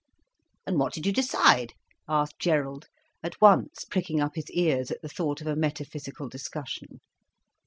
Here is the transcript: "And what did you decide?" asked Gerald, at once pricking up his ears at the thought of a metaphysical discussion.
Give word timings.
"And 0.65 0.79
what 0.79 0.93
did 0.93 1.05
you 1.05 1.13
decide?" 1.13 1.73
asked 2.09 2.39
Gerald, 2.39 2.87
at 3.21 3.39
once 3.39 3.85
pricking 3.85 4.19
up 4.19 4.33
his 4.33 4.49
ears 4.49 4.89
at 4.89 5.03
the 5.03 5.07
thought 5.09 5.41
of 5.41 5.45
a 5.47 5.55
metaphysical 5.55 6.27
discussion. 6.27 7.01